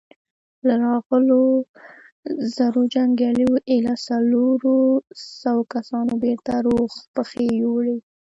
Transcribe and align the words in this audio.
له 0.67 0.73
راغلو 0.85 1.41
زرو 2.55 2.81
جنګياليو 2.93 3.53
ايله 3.71 3.93
څلورو 4.07 4.77
سوو 5.41 5.61
کسانو 5.73 6.13
بېرته 6.23 6.51
روغي 6.65 6.87
پښې 7.13 7.45
يووړې. 7.61 7.97